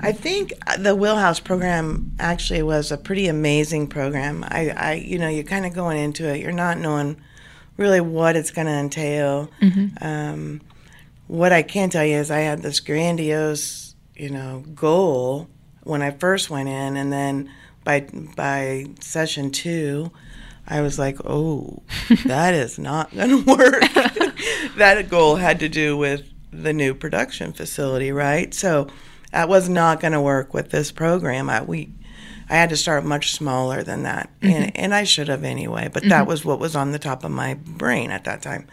[0.00, 4.44] I think the Wheelhouse program actually was a pretty amazing program.
[4.44, 7.20] I, I you know, you're kind of going into it, you're not knowing
[7.76, 9.50] really what it's going to entail.
[9.62, 10.04] Mm-hmm.
[10.04, 10.60] Um,
[11.28, 15.48] what I can tell you is I had this grandiose, you know, goal
[15.84, 17.50] when I first went in, and then
[17.84, 18.00] by
[18.36, 20.10] by session two,
[20.66, 21.82] I was like, oh,
[22.26, 23.80] that is not going to work.
[24.76, 28.52] that goal had to do with the new production facility, right?
[28.52, 28.88] So
[29.32, 31.48] that was not going to work with this program.
[31.48, 31.92] I, we,
[32.48, 34.54] I had to start much smaller than that, mm-hmm.
[34.54, 35.88] and, and I should have anyway.
[35.92, 36.10] But mm-hmm.
[36.10, 38.66] that was what was on the top of my brain at that time.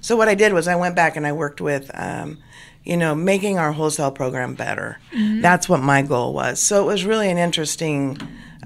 [0.00, 2.38] So what I did was I went back and I worked with, um,
[2.84, 4.98] you know, making our wholesale program better.
[5.12, 5.42] Mm-hmm.
[5.42, 6.60] That's what my goal was.
[6.60, 8.18] So it was really an interesting.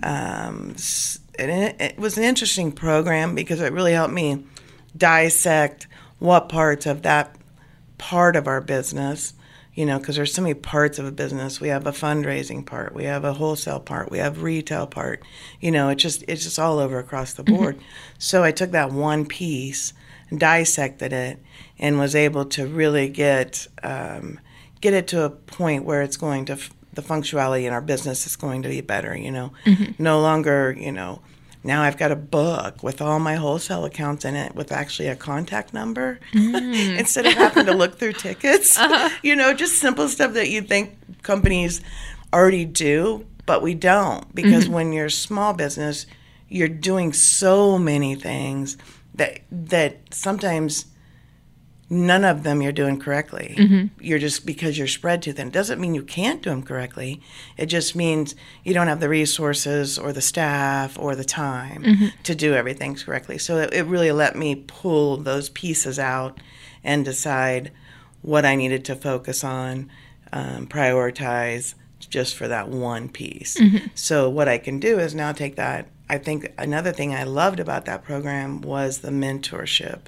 [0.03, 0.77] Um,
[1.39, 4.45] it, it was an interesting program because it really helped me
[4.97, 5.89] dissect
[6.21, 7.35] what parts of that
[7.99, 9.35] part of our business
[9.75, 11.61] you know, because there's so many parts of a business.
[11.61, 15.23] We have a fundraising part, we have a wholesale part, we have retail part.
[15.61, 17.57] You know, it just it's just all over across the mm-hmm.
[17.57, 17.77] board.
[17.77, 17.85] Mm-hmm.
[18.19, 19.93] So I took that one piece,
[20.35, 21.41] dissected it,
[21.79, 24.39] and was able to really get um,
[24.81, 26.59] get it to a point where it's going to
[26.93, 29.17] the functionality in our business is going to be better.
[29.17, 30.01] You know, mm-hmm.
[30.03, 31.21] no longer you know
[31.65, 35.17] now I've got a book with all my wholesale accounts in it with actually a
[35.17, 36.99] contact number mm.
[36.99, 38.79] instead of having to look through tickets.
[38.85, 39.09] Uh-huh.
[39.23, 41.81] You know, just simple stuff that you think companies
[42.35, 44.75] already do, but we don't because mm-hmm.
[44.75, 46.05] when you're a small business,
[46.49, 48.77] you're doing so many things
[49.15, 50.85] that that sometimes
[51.91, 53.55] none of them you're doing correctly.
[53.59, 54.03] Mm-hmm.
[54.03, 55.49] You're just because you're spread too thin.
[55.49, 57.21] It doesn't mean you can't do them correctly.
[57.57, 62.07] It just means you don't have the resources or the staff or the time mm-hmm.
[62.23, 63.39] to do everything correctly.
[63.39, 66.41] So it, it, really let me pull those pieces out
[66.83, 67.71] and decide
[68.23, 69.91] what I needed to focus on,
[70.33, 73.57] um, prioritize just for that one piece.
[73.57, 73.89] Mm-hmm.
[73.95, 75.89] So what I can do is now take that.
[76.09, 80.01] I think another thing I loved about that program was the mentorship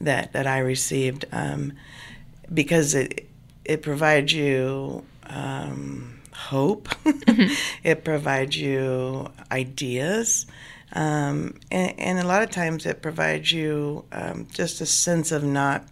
[0.00, 1.72] that that I received um,
[2.52, 3.28] because it
[3.64, 7.52] it provides you um, hope, mm-hmm.
[7.82, 10.46] it provides you ideas.
[10.92, 15.42] Um, and, and, a lot of times it provides you um, just a sense of
[15.42, 15.84] not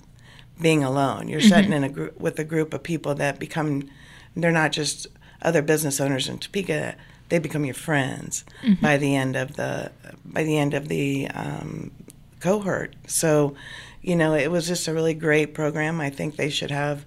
[0.60, 1.28] being alone.
[1.28, 1.48] You're mm-hmm.
[1.48, 3.90] sitting in a group with a group of people that become,
[4.36, 5.08] they're not just
[5.42, 6.94] other business owners in Topeka.
[7.28, 8.80] They become your friends mm-hmm.
[8.80, 9.90] by the end of the
[10.24, 11.90] by the end of the um,
[12.38, 12.94] cohort.
[13.06, 13.56] So
[14.04, 15.98] you know, it was just a really great program.
[15.98, 17.06] I think they should have,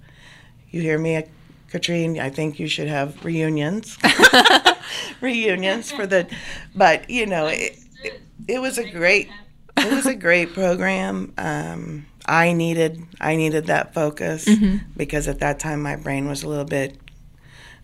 [0.72, 1.24] you hear me,
[1.70, 3.98] Katrine, I think you should have reunions.
[5.22, 6.28] reunions for the,
[6.76, 9.30] but, you know, it, it, it, was a great,
[9.78, 11.34] it was a great program.
[11.38, 14.78] Um, I needed, I needed that focus mm-hmm.
[14.98, 16.98] because at that time my brain was a little bit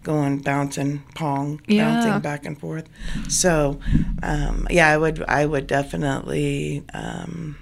[0.02, 1.86] going bouncing pong yeah.
[1.86, 2.90] bouncing back and forth
[3.30, 3.80] so
[4.22, 7.56] um, yeah i would i would definitely um,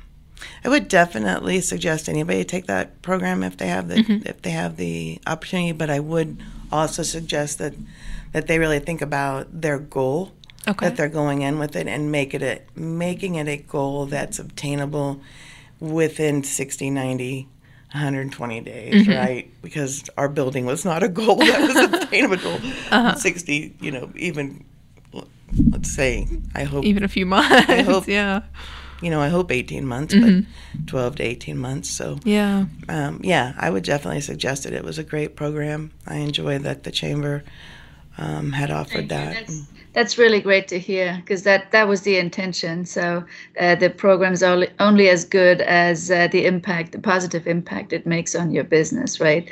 [0.64, 4.28] I would definitely suggest anybody take that program if they have the mm-hmm.
[4.28, 5.72] if they have the opportunity.
[5.72, 7.74] But I would also suggest that
[8.32, 10.32] that they really think about their goal
[10.68, 10.88] okay.
[10.88, 14.40] that they're going in with it and make it a, making it a goal that's
[14.40, 15.22] obtainable
[15.80, 17.48] within 60, 90,
[17.92, 19.12] 120 days, mm-hmm.
[19.12, 19.52] right?
[19.62, 22.54] Because our building was not a goal that was obtainable.
[22.92, 23.16] uh-huh.
[23.16, 24.64] 60, you know, even
[25.70, 27.70] let's say I hope even a few months.
[27.70, 28.44] I hope, yeah
[29.02, 30.50] you know, I hope 18 months, mm-hmm.
[30.76, 31.90] but 12 to 18 months.
[31.90, 32.66] So, yeah.
[32.88, 34.74] Um, yeah, I would definitely suggest it.
[34.74, 35.92] It was a great program.
[36.08, 37.44] I enjoy that the chamber
[38.18, 39.34] um, had offered that.
[39.34, 42.86] That's, that's, really great to hear because that, that was the intention.
[42.86, 43.26] So,
[43.60, 48.06] uh, the program's only, only as good as uh, the impact, the positive impact it
[48.06, 49.50] makes on your business, right?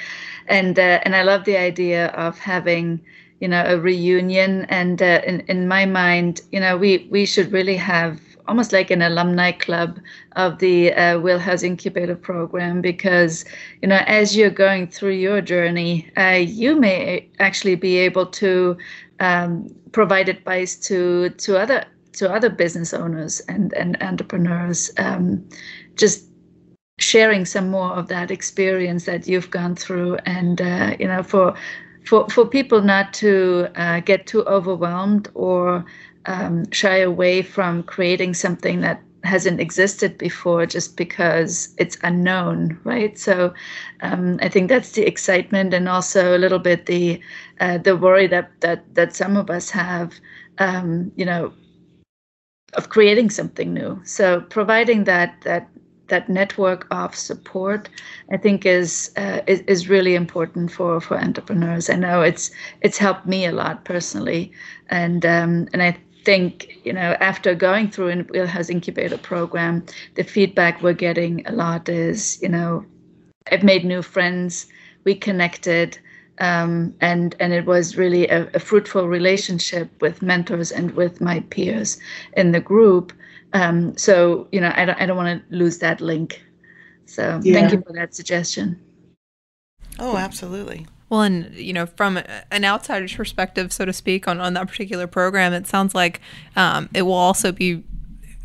[0.48, 3.02] And, uh, and I love the idea of having
[3.40, 7.50] you know a reunion and uh, in, in my mind you know we we should
[7.54, 10.00] really have almost like an alumni club
[10.36, 13.46] of the uh, Wheelhouse Incubator program because,
[13.82, 18.76] you know, as you're going through your journey, uh, you may actually be able to
[19.20, 24.92] um, provide advice to to other to other business owners and and entrepreneurs.
[24.98, 25.48] Um,
[25.96, 26.26] just
[27.00, 31.56] sharing some more of that experience that you've gone through, and uh, you know, for
[32.06, 35.86] for for people not to uh, get too overwhelmed or
[36.26, 43.18] um, shy away from creating something that hasn't existed before just because it's unknown right?
[43.20, 43.54] So
[44.02, 47.20] um, i think that's the excitement and also a little bit the
[47.60, 50.14] uh, the worry that that that some of us have
[50.58, 51.54] um, you know
[52.74, 54.00] of creating something new.
[54.04, 55.70] So providing that that
[56.08, 57.88] that network of support
[58.32, 61.90] i think is, uh, is is really important for for entrepreneurs.
[61.90, 62.52] I know it's
[62.82, 64.52] it's helped me a lot personally.
[64.90, 70.24] And um, and i think you know after going through a wheelhouse incubator program the
[70.24, 72.86] feedback we're getting a lot is you know
[73.52, 74.68] i've made new friends
[75.06, 75.98] we connected
[76.40, 81.42] um, and and it was really a, a, fruitful relationship with mentors and with my
[81.50, 82.00] peers
[82.38, 83.12] in the group.
[83.52, 86.42] Um, so you know i don't, I don't want to lose that link.
[87.06, 87.54] So yeah.
[87.54, 88.80] thank you for that suggestion.
[90.00, 92.20] Oh absolutely well, and you know, from
[92.52, 96.22] an outsider's perspective, so to speak, on, on that particular program, it sounds like
[96.56, 97.84] um, it will also be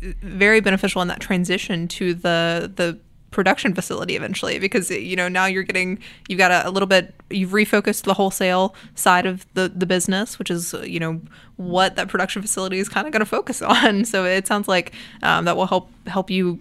[0.01, 2.99] very beneficial in that transition to the the
[3.31, 5.99] production facility eventually because you know now you're getting
[6.29, 10.39] you've got a, a, little bit you've refocused the wholesale side of the the business
[10.39, 11.19] which is you know
[11.57, 14.05] what that production facility is kind of going to focus on.
[14.05, 16.59] So it sounds like um, that will help help you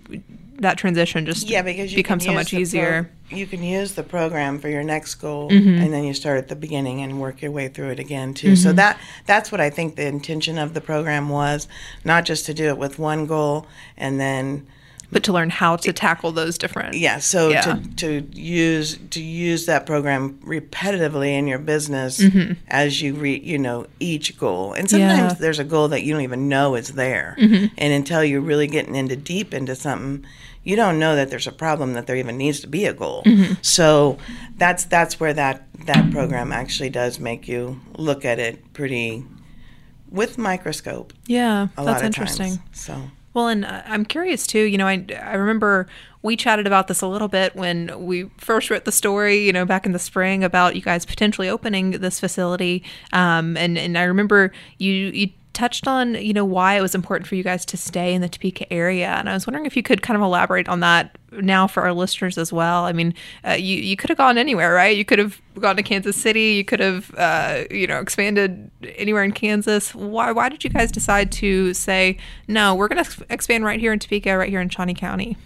[0.58, 4.02] that transition just yeah because you become so much easier pro- you can use the
[4.02, 5.82] program for your next goal mm-hmm.
[5.82, 8.48] and then you start at the beginning and work your way through it again too
[8.48, 8.54] mm-hmm.
[8.56, 11.66] so that that's what i think the intention of the program was
[12.04, 14.66] not just to do it with one goal and then
[15.14, 17.60] but to learn how to tackle those different yeah so yeah.
[17.62, 22.52] to to use to use that program repetitively in your business mm-hmm.
[22.66, 25.38] as you re you know each goal and sometimes yeah.
[25.38, 27.72] there's a goal that you don't even know is there mm-hmm.
[27.78, 30.26] and until you're really getting into deep into something
[30.64, 33.22] you don't know that there's a problem that there even needs to be a goal
[33.22, 33.54] mm-hmm.
[33.62, 34.18] so
[34.56, 39.24] that's that's where that that program actually does make you look at it pretty
[40.10, 43.00] with microscope yeah that's interesting times, so
[43.34, 44.60] well, and uh, I'm curious too.
[44.60, 45.86] You know, I, I remember
[46.22, 49.66] we chatted about this a little bit when we first wrote the story, you know,
[49.66, 52.82] back in the spring about you guys potentially opening this facility.
[53.12, 57.26] Um, and, and I remember you, you touched on, you know, why it was important
[57.26, 59.08] for you guys to stay in the Topeka area.
[59.08, 61.92] And I was wondering if you could kind of elaborate on that now for our
[61.92, 62.84] listeners as well.
[62.84, 63.14] I mean,
[63.46, 64.96] uh, you, you could have gone anywhere, right?
[64.96, 66.52] You could have gone to Kansas City.
[66.52, 69.94] You could have, uh, you know, expanded anywhere in Kansas.
[69.94, 73.92] Why, why did you guys decide to say, no, we're going to expand right here
[73.92, 75.36] in Topeka, right here in Shawnee County?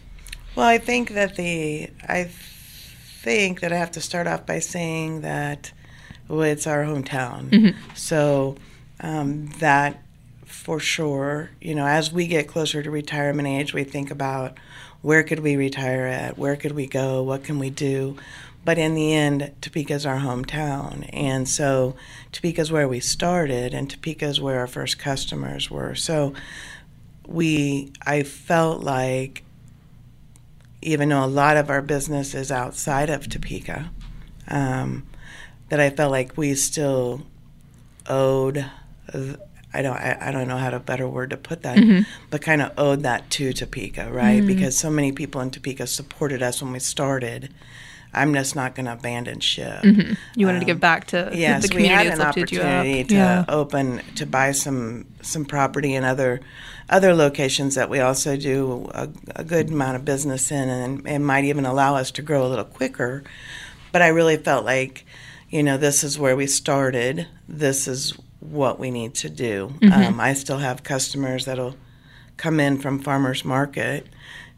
[0.57, 5.21] Well, I think that the, I think that I have to start off by saying
[5.21, 5.73] that
[6.29, 7.49] well, it's our hometown.
[7.49, 7.95] Mm-hmm.
[7.95, 8.57] So,
[9.01, 10.03] um, that
[10.45, 14.57] for sure, you know, as we get closer to retirement age, we think about
[15.03, 18.17] where could we retire at, where could we go, what can we do.
[18.65, 21.09] But in the end, Topeka is our hometown.
[21.13, 21.95] And so
[22.33, 25.95] Topeka is where we started, and Topeka is where our first customers were.
[25.95, 26.35] So
[27.27, 29.45] we, I felt like,
[30.83, 33.91] even though a lot of our business is outside of Topeka,
[34.49, 35.07] um,
[35.69, 37.23] that I felt like we still
[38.07, 38.65] owed
[39.73, 42.03] I don't I, I, don't know how to better word to put that, mm-hmm.
[42.31, 44.39] but kind of owed that to Topeka, right?
[44.39, 44.47] Mm-hmm.
[44.47, 47.53] Because so many people in Topeka supported us when we started.
[48.15, 49.83] I'm just not going to abandon ship.
[49.83, 50.15] Mm-hmm.
[50.35, 53.15] You wanted um, to give back to yes, the community we had an opportunity to
[53.15, 53.45] yeah.
[53.49, 56.41] open to buy some some property in other
[56.89, 61.19] other locations that we also do a, a good amount of business in, and it
[61.19, 63.23] might even allow us to grow a little quicker.
[63.93, 65.05] But I really felt like,
[65.51, 67.27] you know, this is where we started.
[67.47, 68.15] This is
[68.51, 69.75] what we need to do.
[69.81, 69.93] Mm-hmm.
[69.93, 71.77] Um, I still have customers that'll
[72.37, 74.07] come in from farmers market,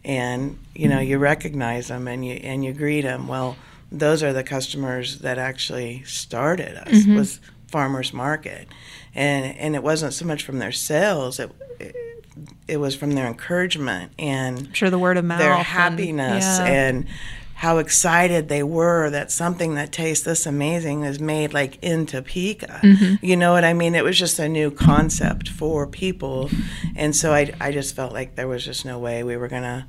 [0.04, 3.28] and you know you recognize them and you and you greet them.
[3.28, 3.56] Well,
[3.90, 7.16] those are the customers that actually started us mm-hmm.
[7.16, 8.68] was farmers market,
[9.14, 11.38] and and it wasn't so much from their sales.
[11.38, 11.96] It, it,
[12.68, 16.68] it was from their encouragement and I'm sure the word of mouth their happiness and,
[16.68, 16.88] yeah.
[16.88, 17.06] and
[17.60, 22.80] how excited they were that something that tastes this amazing is made like in Topeka.
[22.82, 23.22] Mm-hmm.
[23.22, 23.94] You know what I mean?
[23.94, 26.48] It was just a new concept for people.
[26.96, 29.64] And so I, I just felt like there was just no way we were going
[29.64, 29.84] to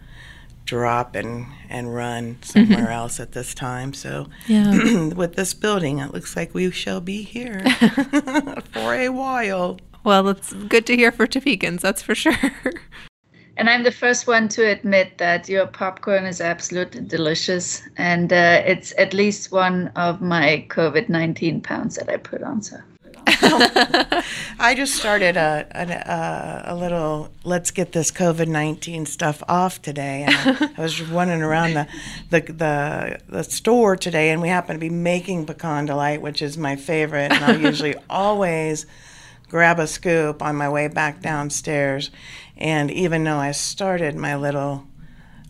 [0.65, 3.93] drop and and run somewhere else at this time.
[3.93, 5.05] So Yeah.
[5.15, 7.61] with this building, it looks like we shall be here
[8.73, 9.79] for a while.
[10.03, 12.35] Well, it's good to hear for Topekans, that's for sure.
[13.61, 18.63] And I'm the first one to admit that your popcorn is absolutely delicious, and uh,
[18.65, 22.63] it's at least one of my COVID 19 pounds that I put on.
[22.63, 22.77] So.
[23.27, 29.79] I just started a a, a, a little let's get this COVID nineteen stuff off
[29.79, 31.87] today, and I, I was running around the,
[32.31, 36.57] the the the store today, and we happen to be making pecan delight, which is
[36.57, 38.87] my favorite, and I'll usually always
[39.51, 42.09] grab a scoop on my way back downstairs,
[42.57, 44.87] and even though I started my little,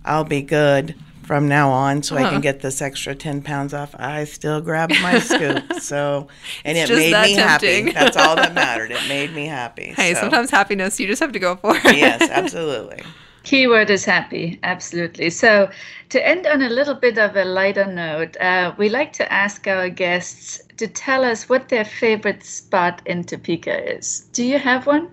[0.04, 2.32] I'll be good from now on so I Uh-huh.
[2.32, 3.94] can get this extra 10 pounds off.
[3.98, 5.74] I still grab my scoop.
[5.80, 6.28] So,
[6.66, 7.88] and It's it made me tempting.
[7.88, 7.92] happy.
[7.94, 8.90] That's all that mattered.
[8.92, 9.94] It made me happy.
[9.96, 11.84] hey, So, sometimes happiness, you just have to go for it.
[11.96, 13.04] yes, absolutely.
[13.44, 15.30] Keyword is happy, absolutely.
[15.30, 15.70] So,
[16.10, 19.68] to end on a little bit of a lighter note, uh, we like to ask
[19.68, 24.22] our guests to tell us what their favorite spot in Topeka is.
[24.34, 25.12] Do you have one?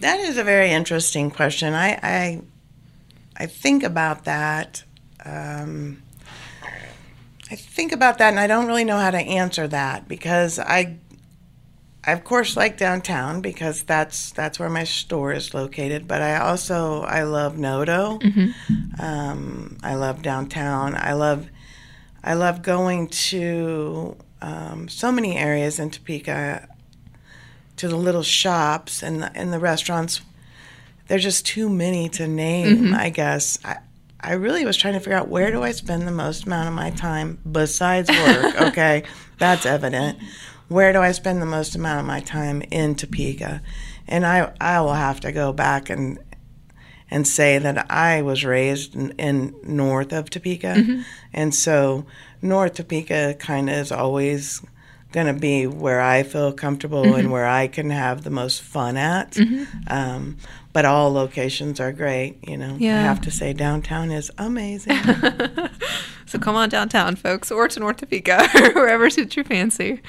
[0.00, 1.72] That is a very interesting question.
[1.72, 2.42] I I,
[3.34, 4.84] I think about that.
[5.24, 6.02] Um,
[7.50, 10.98] I think about that, and I don't really know how to answer that because I,
[12.04, 16.06] I of course like downtown because that's that's where my store is located.
[16.06, 18.18] But I also I love NOTO.
[18.98, 20.94] Um, I love downtown.
[20.94, 21.48] I love
[22.22, 26.68] I love going to um, so many areas in Topeka
[27.76, 30.20] to the little shops and the, and the restaurants.
[31.06, 33.58] There's just too many to name, I guess.
[33.64, 33.78] I,
[34.20, 36.74] I really was trying to figure out where do I spend the most amount of
[36.74, 38.60] my time besides work.
[38.68, 39.04] okay,
[39.38, 40.18] that's evident.
[40.68, 43.62] Where do I spend the most amount of my time in Topeka?
[44.08, 46.18] And I I will have to go back and
[47.12, 51.02] and say that I was raised in, in north of Topeka, mm-hmm.
[51.34, 52.06] and so
[52.40, 54.64] North Topeka kind of is always
[55.12, 57.30] going to be where I feel comfortable and mm-hmm.
[57.30, 59.32] where I can have the most fun at.
[59.32, 59.64] Mm-hmm.
[59.88, 60.38] Um,
[60.72, 62.76] but all locations are great, you know.
[62.98, 64.98] I have to say downtown is amazing.
[66.32, 70.00] So come on downtown, folks, or to North Topeka, or wherever suits your fancy.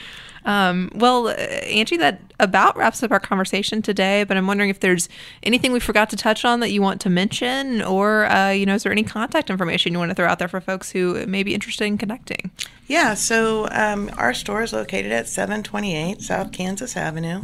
[0.45, 4.23] Um, well, uh, Angie, that about wraps up our conversation today.
[4.23, 5.09] But I'm wondering if there's
[5.43, 8.73] anything we forgot to touch on that you want to mention, or uh, you know,
[8.73, 11.43] is there any contact information you want to throw out there for folks who may
[11.43, 12.51] be interested in connecting?
[12.87, 17.41] Yeah, so um, our store is located at 728 South Kansas Avenue.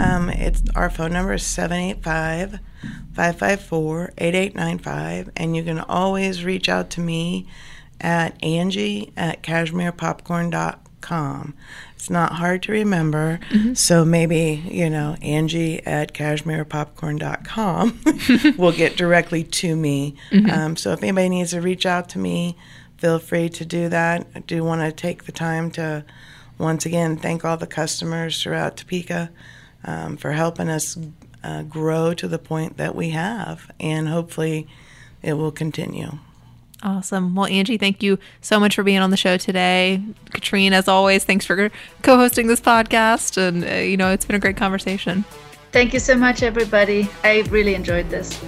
[0.00, 2.58] Um, it's our phone number is 785
[3.14, 7.48] 554 8895, and you can always reach out to me
[8.00, 11.54] at Angie at cashmerepopcorn.com.
[11.94, 13.40] It's not hard to remember,
[13.74, 18.00] so maybe, you know, Angie at cashmerepopcorn.com
[18.58, 20.14] will get directly to me.
[20.52, 22.56] Um, so if anybody needs to reach out to me,
[22.98, 24.26] feel free to do that.
[24.34, 26.04] I do want to take the time to
[26.58, 29.30] once again thank all the customers throughout Topeka
[29.84, 30.98] um, for helping us
[31.44, 34.66] uh, grow to the point that we have, and hopefully
[35.22, 36.18] it will continue.
[36.82, 37.34] Awesome.
[37.34, 40.00] Well, Angie, thank you so much for being on the show today.
[40.32, 41.70] Katrine, as always, thanks for
[42.02, 45.24] co-hosting this podcast, and uh, you know, it's been a great conversation.
[45.72, 47.10] Thank you so much, everybody.
[47.24, 48.40] I really enjoyed this.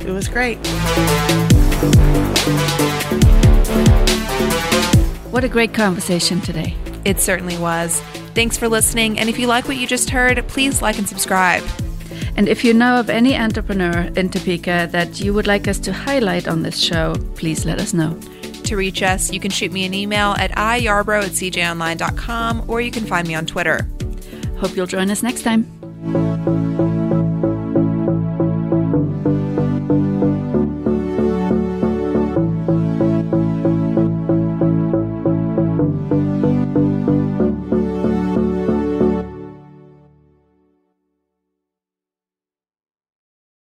[0.00, 0.58] It was great.
[5.30, 6.76] What a great conversation today.
[7.04, 8.02] It certainly was.
[8.34, 11.64] Thanks for listening, and if you like what you just heard, please like and subscribe.
[12.36, 15.92] And if you know of any entrepreneur in Topeka that you would like us to
[15.92, 18.18] highlight on this show, please let us know.
[18.64, 22.90] To reach us, you can shoot me an email at iyarborough at cjonline.com or you
[22.90, 23.88] can find me on Twitter.
[24.58, 26.99] Hope you'll join us next time.